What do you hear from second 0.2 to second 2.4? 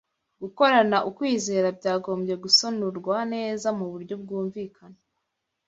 Gukorana ukwizera byagombye